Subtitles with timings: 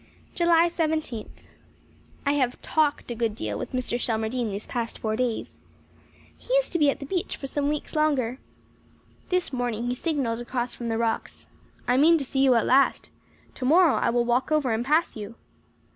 [0.33, 1.47] July Seventeenth.
[2.25, 3.99] I have "talked" a good deal with Mr.
[3.99, 5.59] Shelmardine these past four days.
[6.39, 8.39] He is to be at the beach for some weeks longer.
[9.29, 11.45] This morning he signalled across from the rocks:
[11.87, 13.11] "I mean to see you at last.
[13.53, 15.35] Tomorrow I will walk over and pass you."